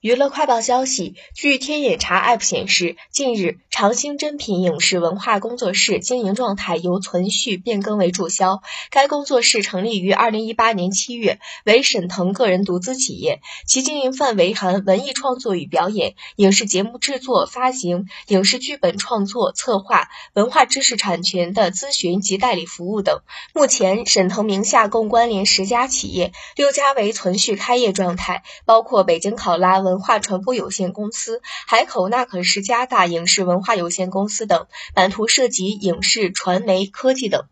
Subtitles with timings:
[0.00, 8.62] 娱乐快报消息，据天眼查 App 显示，近日长兴真品影视文化工作室经营状态由存续变更为注销。
[8.90, 23.22] 该工作室成立于二零一八年七月，为沈腾个人独资企业，其经营范围含文艺创作与表演、影视节目制作发行、影视剧本创作策划、文化知识产权的咨询及代理服务等。
[23.52, 29.87] 目前，沈腾名下共关联十家企业，六家为存续开业状态，包括北京考拉。
[29.88, 37.46] 文化传播有限公司、海口纳可世加大影视文化有限公司等，版图涉及影视、传媒、科技等。